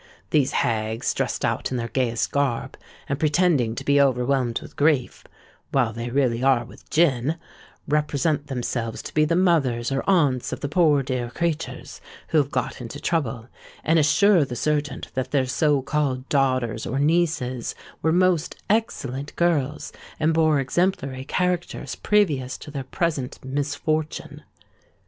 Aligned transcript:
These 0.31 0.53
hags, 0.65 1.13
dressed 1.13 1.45
out 1.45 1.69
in 1.69 1.77
their 1.77 1.87
gayest 1.87 2.31
garb, 2.31 2.75
and 3.07 3.19
pretending 3.19 3.75
to 3.75 3.85
be 3.85 4.01
overwhelmed 4.01 4.59
with 4.59 4.75
grief 4.75 5.23
(while 5.71 5.93
they 5.93 6.09
really 6.09 6.41
are 6.41 6.65
with 6.65 6.89
gin), 6.89 7.37
represent 7.87 8.47
themselves 8.47 9.03
to 9.03 9.13
be 9.13 9.25
the 9.25 9.35
mothers 9.35 9.91
or 9.91 10.01
aunts 10.09 10.51
of 10.51 10.61
the 10.61 10.67
'poor 10.67 11.03
dear 11.03 11.29
creatures' 11.29 12.01
who 12.29 12.39
have 12.39 12.49
got 12.49 12.81
into 12.81 12.99
trouble, 12.99 13.45
and 13.83 13.99
assure 13.99 14.43
the 14.43 14.55
surgeon 14.55 15.03
that 15.13 15.29
their 15.29 15.45
so 15.45 15.83
called 15.83 16.27
daughters 16.29 16.87
or 16.87 16.97
nieces 16.97 17.75
were 18.01 18.11
most 18.11 18.55
excellent 18.71 19.35
girls 19.35 19.93
and 20.19 20.33
bore 20.33 20.59
exemplary 20.59 21.25
characters 21.25 21.93
previous 21.93 22.57
to 22.57 22.71
their 22.71 22.85
present 22.85 23.37
'misfortune.' 23.45 24.41